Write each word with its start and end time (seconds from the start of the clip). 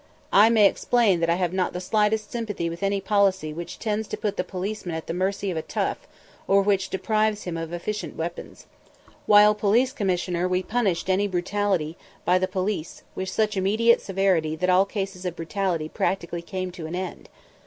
I 0.33 0.49
may 0.49 0.65
explain 0.65 1.19
that 1.19 1.29
I 1.29 1.35
have 1.35 1.53
not 1.53 1.73
the 1.73 1.79
slightest 1.79 2.31
sympathy 2.31 2.71
with 2.71 2.81
any 2.81 2.99
policy 2.99 3.53
which 3.53 3.77
tends 3.77 4.07
to 4.07 4.17
put 4.17 4.35
the 4.35 4.43
policeman 4.43 4.95
at 4.95 5.05
the 5.05 5.13
mercy 5.13 5.51
of 5.51 5.57
a 5.57 5.61
tough, 5.61 6.07
or 6.47 6.63
which 6.63 6.89
deprives 6.89 7.43
him 7.43 7.55
of 7.55 7.71
efficient 7.71 8.15
weapons. 8.15 8.65
While 9.27 9.53
Police 9.53 9.93
Commissioner 9.93 10.47
we 10.47 10.63
punished 10.63 11.07
any 11.07 11.27
brutality 11.27 11.97
by 12.25 12.39
the 12.39 12.47
police 12.47 13.03
with 13.13 13.29
such 13.29 13.55
immediate 13.55 14.01
severity 14.01 14.55
that 14.55 14.71
all 14.71 14.85
cases 14.85 15.23
of 15.23 15.35
brutality 15.35 15.87
practically 15.87 16.41
came 16.41 16.71
to 16.71 16.87
an 16.87 16.95
end. 16.95 17.29